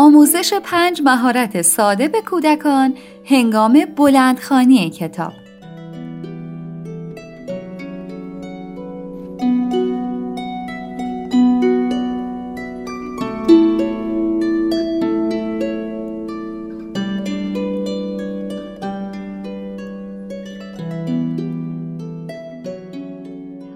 آموزش 0.00 0.52
پنج 0.54 1.02
مهارت 1.04 1.62
ساده 1.62 2.08
به 2.08 2.22
کودکان 2.22 2.94
هنگام 3.24 3.84
بلندخانی 3.96 4.90
کتاب 4.90 5.32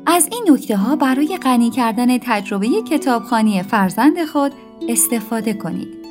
از 0.07 0.29
این 0.33 0.45
نکته 0.51 0.77
ها 0.77 0.97
برای 0.97 1.39
غنی 1.43 1.71
کردن 1.71 2.19
تجربه 2.19 2.69
کتابخانی 2.91 3.63
فرزند 3.63 4.25
خود 4.25 4.53
استفاده 4.89 5.55
کنید. 5.55 6.04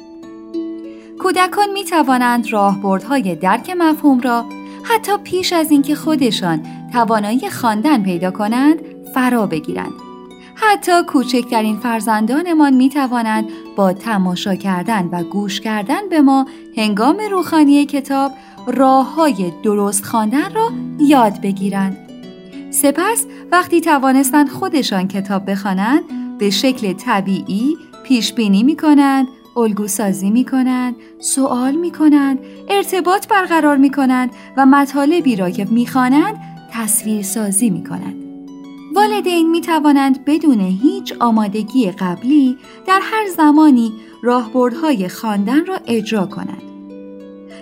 کودکان 1.34 1.72
می 1.73 1.84
توانند 1.84 2.54
راهبردهای 2.54 3.36
درک 3.36 3.70
مفهوم 3.70 4.20
را 4.20 4.46
حتی 4.84 5.12
پیش 5.23 5.54
از 5.54 5.72
اینکه 5.72 5.96
خودشان 5.96 6.66
توانایی 6.92 7.50
خواندن 7.50 8.04
پیدا 8.04 8.32
کنند 8.32 8.80
فرا 9.14 9.46
بگیرند. 9.46 9.92
حتی 10.56 10.92
کوچکترین 11.04 11.78
فرزندانمان 11.78 12.73
می 12.73 12.90
توانند 12.90 13.46
با 13.76 13.94
تماشا 13.94 14.56
کردن 14.56 15.09
و 15.12 15.23
گوش 15.23 15.62
کردن 15.62 16.09
به 16.09 16.22
ما 16.22 16.46
هنگام 16.78 17.18
روخانی 17.32 17.86
کتاب 17.86 18.31
راه 18.68 19.16
های 19.16 19.54
درست 19.64 20.06
خواندن 20.06 20.54
را 20.54 20.72
یاد 21.00 21.42
بگیرند. 21.42 21.98
سپس 22.72 23.26
وقتی 23.52 23.81
توانستند 23.81 24.50
خودشان 24.50 25.08
کتاب 25.08 25.52
بخوانند 25.52 26.04
به 26.40 26.50
شکل 26.50 26.94
طبیعی 26.94 27.78
پیش 28.04 28.34
بینی 28.34 28.64
می 28.64 28.75
کنند، 28.75 29.28
الگو 29.58 29.88
سازی 29.88 30.30
می 30.30 30.46
کنند، 30.46 30.96
سوال 31.20 31.76
می 31.76 31.92
کنند، 31.92 32.40
ارتباط 32.70 33.28
برقرار 33.28 33.78
می 33.78 33.92
کنند 33.92 34.32
و 34.58 34.66
مطالبی 34.66 35.36
را 35.36 35.50
که 35.50 35.66
می 35.66 35.88
خوانند 35.88 36.36
تصویر 36.72 37.22
سازی 37.22 37.70
می 37.70 37.84
کنند. 37.84 38.16
والدین 38.96 39.52
می 39.52 39.62
توانند 39.62 40.26
بدون 40.26 40.59
هیچ 40.59 41.14
آمادگی 41.20 41.92
قبلی 41.92 42.58
در 42.88 43.00
هر 43.04 43.28
زمانی 43.38 43.94
راهبردهای 44.24 45.09
خواندن 45.09 45.66
را 45.66 45.80
اجرا 45.88 46.26
کنند. 46.26 46.62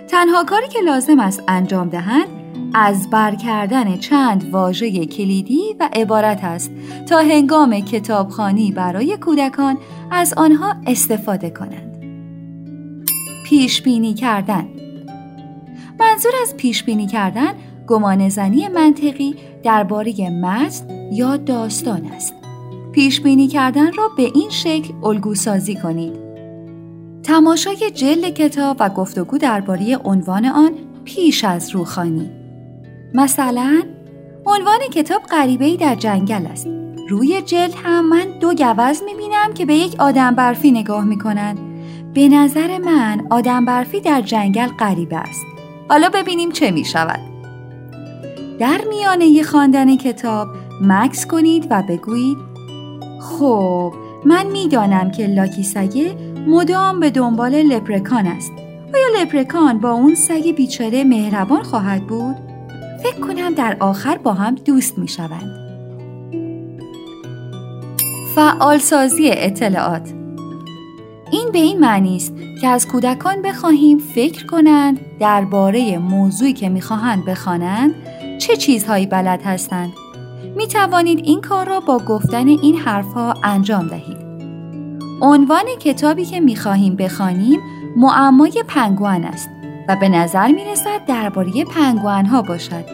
تنها 0.08 0.44
کاری 0.44 0.68
که 0.68 0.80
لازم 0.80 1.20
است 1.20 1.42
انجام 1.48 1.88
دهند 1.88 2.41
از 2.74 3.10
بر 3.10 3.34
کردن 3.34 3.96
چند 3.96 4.50
واژه 4.50 5.06
کلیدی 5.06 5.76
و 5.80 5.88
عبارت 5.92 6.44
است 6.44 6.70
تا 7.08 7.18
هنگام 7.18 7.80
کتابخانی 7.80 8.72
برای 8.72 9.16
کودکان 9.16 9.78
از 10.10 10.34
آنها 10.36 10.74
استفاده 10.86 11.50
کنند. 11.50 12.02
پیش 13.44 13.82
بینی 13.82 14.14
کردن 14.14 14.68
منظور 16.00 16.32
از 16.42 16.56
پیش 16.56 16.84
بینی 16.84 17.06
کردن 17.06 17.52
گمان 17.86 18.28
زنی 18.28 18.68
منطقی 18.68 19.34
درباره 19.62 20.30
متن 20.30 21.12
یا 21.12 21.36
داستان 21.36 22.06
است. 22.06 22.34
پیش 22.92 23.20
بینی 23.20 23.48
کردن 23.48 23.92
را 23.92 24.08
به 24.16 24.22
این 24.34 24.50
شکل 24.50 24.94
الگو 25.04 25.34
سازی 25.34 25.74
کنید. 25.74 26.12
تماشای 27.22 27.90
جلد 27.94 28.34
کتاب 28.34 28.76
و 28.80 28.88
گفتگو 28.88 29.38
درباره 29.38 29.96
عنوان 29.96 30.46
آن 30.46 30.70
پیش 31.04 31.44
از 31.44 31.70
روخانی 31.70 32.41
مثلا 33.14 33.82
عنوان 34.46 34.78
کتاب 34.94 35.22
غریبه 35.22 35.76
در 35.76 35.94
جنگل 35.94 36.46
است. 36.46 36.68
روی 37.08 37.42
جلد 37.42 37.74
هم 37.84 38.08
من 38.08 38.24
دو 38.40 38.54
گوز 38.54 39.02
می‌بینم 39.02 39.52
که 39.54 39.66
به 39.66 39.74
یک 39.74 40.00
آدم 40.00 40.34
برفی 40.34 40.70
نگاه 40.70 41.04
می‌کنند 41.04 41.58
به 42.14 42.28
نظر 42.28 42.78
من 42.78 43.26
آدم 43.30 43.64
برفی 43.64 44.00
در 44.00 44.20
جنگل 44.20 44.66
غریبه 44.66 45.16
است. 45.16 45.46
حالا 45.88 46.08
ببینیم 46.14 46.50
چه 46.50 46.70
می‌شود. 46.70 47.20
در 48.58 48.80
میانه 48.88 49.42
خواندن 49.42 49.96
کتاب 49.96 50.48
مکس 50.80 51.26
کنید 51.26 51.66
و 51.70 51.82
بگویید 51.88 52.38
خب 53.20 53.94
من 54.24 54.46
می‌دانم 54.46 55.10
که 55.10 55.26
لاکی 55.26 55.62
سگه 55.62 56.14
مدام 56.46 57.00
به 57.00 57.10
دنبال 57.10 57.54
لپرکان 57.54 58.26
است. 58.26 58.52
آیا 58.94 59.22
لپرکان 59.22 59.78
با 59.78 59.90
اون 59.90 60.14
سگ 60.14 60.54
بیچاره 60.56 61.04
مهربان 61.04 61.62
خواهد 61.62 62.06
بود؟ 62.06 62.51
فکر 63.02 63.20
کنم 63.20 63.54
در 63.54 63.76
آخر 63.80 64.18
با 64.18 64.32
هم 64.32 64.54
دوست 64.54 64.98
می 64.98 65.08
شوند. 65.08 65.62
فعالسازی 68.34 69.30
اطلاعات. 69.30 70.12
این 71.32 71.50
به 71.52 71.58
این 71.58 71.80
معنی 71.80 72.16
است 72.16 72.34
که 72.60 72.68
از 72.68 72.88
کودکان 72.88 73.42
بخواهیم 73.42 73.98
فکر 73.98 74.46
کنند 74.46 75.00
درباره 75.20 75.98
موضوعی 75.98 76.52
که 76.52 76.68
می‌خواهند 76.68 77.24
بخوانند 77.24 77.94
چه 78.38 78.56
چیزهایی 78.56 79.06
بلد 79.06 79.42
هستند. 79.42 79.92
می 80.56 80.66
توانید 80.66 81.18
این 81.18 81.40
کار 81.40 81.68
را 81.68 81.80
با 81.80 81.98
گفتن 81.98 82.48
این 82.48 82.76
حرفها 82.76 83.34
انجام 83.44 83.86
دهید. 83.86 84.18
عنوان 85.20 85.64
کتابی 85.80 86.24
که 86.24 86.40
می 86.40 86.56
خواهیم 86.56 86.96
بخوانیم 86.96 87.60
معمای 87.96 88.64
پنگوان 88.68 89.24
است. 89.24 89.48
و 89.88 89.96
به 89.96 90.08
نظر 90.08 90.52
می 90.52 90.64
رسد 90.64 91.04
درباره 91.06 91.64
پنگوان 91.64 92.26
ها 92.26 92.42
باشد. 92.42 92.84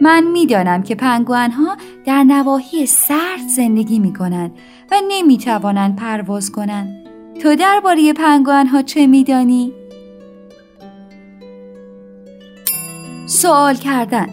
من 0.00 0.24
می‌دانم 0.32 0.82
که 0.82 0.94
پنگوان 0.94 1.50
ها 1.50 1.76
در 2.04 2.24
نواحی 2.24 2.86
سرد 2.86 3.48
زندگی 3.56 3.98
می 3.98 4.12
کنند 4.12 4.50
و 4.90 4.94
نمی 5.08 5.38
توانند 5.38 5.96
پرواز 5.96 6.52
کنند. 6.52 7.08
تو 7.42 7.56
درباره 7.56 8.12
پنگوان 8.12 8.66
ها 8.66 8.82
چه 8.82 9.06
میدانی؟ 9.06 9.72
سوال 13.26 13.74
کردن 13.74 14.28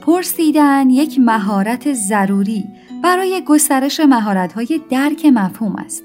پرسیدن 0.00 0.90
یک 0.90 1.18
مهارت 1.18 1.92
ضروری 1.92 2.64
برای 3.02 3.42
گسترش 3.46 4.00
مهارت‌های 4.00 4.80
درک 4.90 5.26
مفهوم 5.26 5.76
است. 5.76 6.04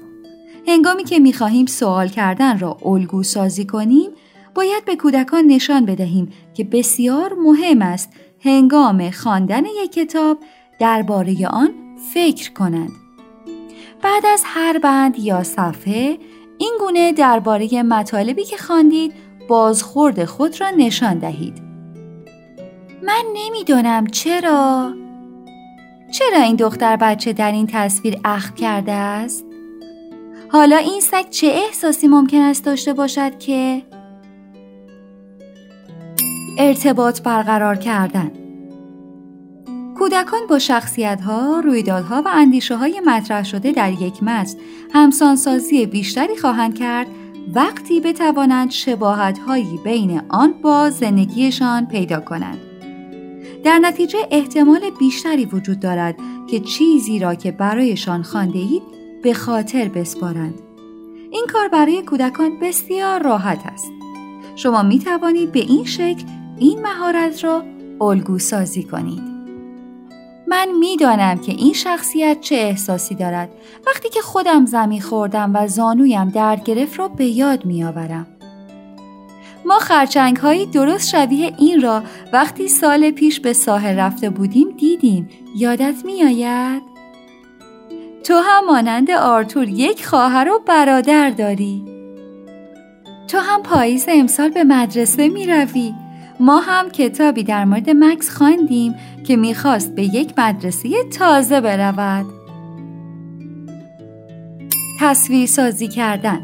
هنگامی 0.68 1.04
که 1.04 1.18
می‌خواهیم 1.18 1.66
سوال 1.66 2.08
کردن 2.08 2.58
را 2.58 2.76
الگو 2.84 3.22
سازی 3.22 3.64
کنیم، 3.64 4.10
باید 4.54 4.84
به 4.84 4.96
کودکان 4.96 5.44
نشان 5.46 5.86
بدهیم 5.86 6.32
که 6.54 6.64
بسیار 6.64 7.34
مهم 7.34 7.82
است 7.82 8.12
هنگام 8.40 9.10
خواندن 9.10 9.64
یک 9.64 9.92
کتاب 9.92 10.38
درباره 10.78 11.46
آن 11.46 11.70
فکر 12.14 12.52
کنند. 12.52 12.90
بعد 14.02 14.26
از 14.26 14.42
هر 14.44 14.78
بند 14.78 15.18
یا 15.18 15.42
صفحه 15.42 16.18
این 16.58 16.76
گونه 16.80 17.12
درباره 17.12 17.82
مطالبی 17.82 18.44
که 18.44 18.56
خواندید 18.56 19.12
بازخورد 19.48 20.24
خود 20.24 20.60
را 20.60 20.70
نشان 20.70 21.18
دهید. 21.18 21.62
من 23.02 23.24
نمی‌دانم 23.34 24.06
چرا 24.06 24.94
چرا 26.12 26.42
این 26.42 26.56
دختر 26.56 26.96
بچه 26.96 27.32
در 27.32 27.52
این 27.52 27.66
تصویر 27.72 28.18
اخم 28.24 28.54
کرده 28.54 28.92
است؟ 28.92 29.44
حالا 30.48 30.76
این 30.76 31.00
سگ 31.00 31.28
چه 31.30 31.46
احساسی 31.46 32.08
ممکن 32.08 32.40
است 32.40 32.64
داشته 32.64 32.92
باشد 32.92 33.38
که 33.38 33.82
ارتباط 36.62 37.22
برقرار 37.22 37.76
کردن 37.76 38.30
کودکان 39.98 40.40
با 40.48 40.58
شخصیت 40.58 41.20
ها، 41.20 41.60
رویدادها 41.60 42.22
و 42.24 42.28
اندیشه 42.32 42.76
های 42.76 43.00
مطرح 43.06 43.44
شده 43.44 43.72
در 43.72 43.92
یک 43.92 44.22
متن 44.22 44.58
همسانسازی 44.92 45.86
بیشتری 45.86 46.36
خواهند 46.36 46.78
کرد 46.78 47.06
وقتی 47.54 48.00
بتوانند 48.00 48.70
شباهت 48.70 49.38
هایی 49.38 49.80
بین 49.84 50.22
آن 50.28 50.52
با 50.62 50.90
زندگیشان 50.90 51.86
پیدا 51.86 52.20
کنند. 52.20 52.58
در 53.64 53.78
نتیجه 53.78 54.18
احتمال 54.30 54.80
بیشتری 54.98 55.44
وجود 55.44 55.80
دارد 55.80 56.16
که 56.50 56.60
چیزی 56.60 57.18
را 57.18 57.34
که 57.34 57.52
برایشان 57.52 58.22
خانده 58.22 58.58
اید 58.58 58.82
به 59.22 59.34
خاطر 59.34 59.88
بسپارند. 59.88 60.54
این 61.30 61.46
کار 61.52 61.68
برای 61.68 62.02
کودکان 62.02 62.58
بسیار 62.58 63.22
راحت 63.22 63.60
است. 63.66 63.92
شما 64.56 64.82
می 64.82 64.98
توانید 64.98 65.52
به 65.52 65.60
این 65.60 65.84
شکل 65.84 66.24
این 66.60 66.82
مهارت 66.82 67.44
را 67.44 67.62
الگو 68.00 68.38
سازی 68.38 68.82
کنید. 68.82 69.22
من 70.46 70.68
می‌دانم 70.80 71.38
که 71.38 71.52
این 71.52 71.72
شخصیت 71.72 72.40
چه 72.40 72.54
احساسی 72.54 73.14
دارد 73.14 73.48
وقتی 73.86 74.08
که 74.08 74.20
خودم 74.20 74.66
زمین 74.66 75.00
خوردم 75.00 75.50
و 75.54 75.68
زانویم 75.68 76.28
درد 76.28 76.64
گرفت 76.64 76.98
را 76.98 77.08
به 77.08 77.26
یاد 77.26 77.64
میآورم. 77.64 78.26
ما 79.64 79.78
خرچنگ 79.78 80.36
هایی 80.36 80.66
درست 80.66 81.08
شبیه 81.08 81.52
این 81.58 81.80
را 81.80 82.02
وقتی 82.32 82.68
سال 82.68 83.10
پیش 83.10 83.40
به 83.40 83.52
ساحل 83.52 83.98
رفته 83.98 84.30
بودیم 84.30 84.70
دیدیم 84.70 85.28
یادت 85.56 85.94
میآید؟ 86.04 86.82
تو 88.24 88.34
هم 88.34 88.66
مانند 88.66 89.10
آرتور 89.10 89.68
یک 89.68 90.06
خواهر 90.06 90.48
و 90.48 90.60
برادر 90.66 91.30
داری 91.30 91.84
تو 93.28 93.38
هم 93.38 93.62
پاییز 93.62 94.04
امسال 94.08 94.50
به 94.50 94.64
مدرسه 94.64 95.28
می 95.28 95.46
روی 95.46 95.92
ما 96.40 96.60
هم 96.60 96.90
کتابی 96.90 97.42
در 97.42 97.64
مورد 97.64 97.90
مکس 97.90 98.30
خواندیم 98.30 98.94
که 99.24 99.36
می‌خواست 99.36 99.94
به 99.94 100.02
یک 100.02 100.32
مدرسه 100.38 100.88
تازه 101.18 101.60
برود. 101.60 102.26
تصویر 105.00 105.46
سازی 105.46 105.88
کردن. 105.88 106.40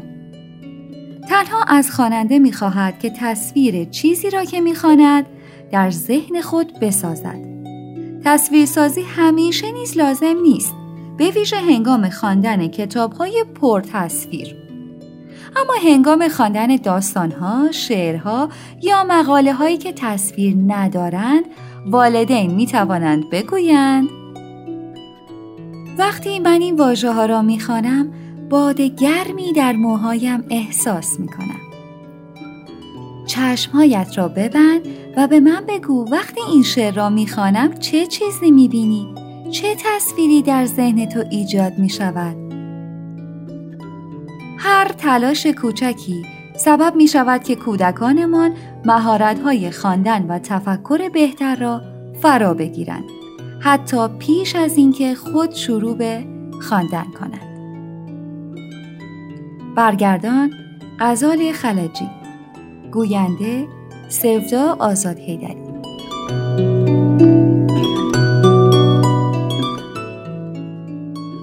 تنها 1.29 1.63
از 1.63 1.91
خواننده 1.91 2.39
می‌خواهد 2.39 2.99
که 2.99 3.09
تصویر 3.09 3.85
چیزی 3.85 4.29
را 4.29 4.45
که 4.45 4.61
می‌خواند 4.61 5.25
در 5.71 5.91
ذهن 5.91 6.41
خود 6.41 6.79
بسازد. 6.79 7.47
تصویرسازی 8.23 9.01
همیشه 9.01 9.71
نیز 9.71 9.97
لازم 9.97 10.35
نیست 10.43 10.73
به 11.17 11.29
ویژه 11.29 11.57
هنگام 11.57 12.09
خواندن 12.09 12.67
کتابهای 12.67 13.45
پر 13.61 13.81
تصویر 13.81 14.66
اما 15.55 15.73
هنگام 15.83 16.27
خواندن 16.27 16.75
داستانها، 16.75 17.71
شعرها 17.71 18.49
یا 18.81 19.03
مقاله 19.03 19.53
هایی 19.53 19.77
که 19.77 19.93
تصویر 19.93 20.55
ندارند 20.67 21.43
والدین 21.87 22.51
می 22.51 22.67
توانند 22.67 23.29
بگویند 23.29 24.09
وقتی 25.97 26.39
من 26.39 26.61
این 26.61 26.75
واژه 26.75 27.13
ها 27.13 27.25
را 27.25 27.41
می 27.41 27.59
خوانم 27.59 28.13
باد 28.49 28.81
گرمی 28.81 29.53
در 29.53 29.73
موهایم 29.73 30.43
احساس 30.49 31.19
می 31.19 31.27
کنم. 31.27 31.67
چشمهایت 33.27 34.17
را 34.17 34.27
ببند 34.27 34.81
و 35.17 35.27
به 35.27 35.39
من 35.39 35.65
بگو 35.67 36.11
وقتی 36.11 36.41
این 36.51 36.63
شعر 36.63 36.93
را 36.93 37.09
می 37.09 37.27
خوانم 37.27 37.73
چه 37.73 38.05
چیزی 38.05 38.51
می 38.51 38.67
بینی؟ 38.67 39.15
چه 39.51 39.75
تصویری 39.75 40.41
در 40.41 40.65
ذهن 40.65 41.05
تو 41.05 41.23
ایجاد 41.31 41.73
می 41.77 41.89
شود؟ 41.89 42.46
هر 44.77 44.87
تلاش 44.87 45.47
کوچکی. 45.47 46.25
سبب 46.55 46.95
می 46.95 47.07
شود 47.07 47.43
که 47.43 47.55
کودکانمان 47.55 48.53
مهارت 48.85 49.39
های 49.39 49.71
خواندن 49.71 50.25
و 50.25 50.39
تفکر 50.39 51.09
بهتر 51.09 51.55
را 51.55 51.81
فرا 52.21 52.53
بگیرند. 52.53 53.03
حتی 53.59 54.07
پیش 54.07 54.55
از 54.55 54.77
اینکه 54.77 55.15
خود 55.15 55.53
شروع 55.53 55.97
به 55.97 56.25
خواندن 56.61 57.05
کنند. 57.19 57.47
برگردان 59.75 60.53
غزال 60.99 61.51
خلجی. 61.51 62.09
گوینده 62.91 63.67
سودا 64.09 64.75
آزاد 64.79 65.17
هیدری 65.19 65.66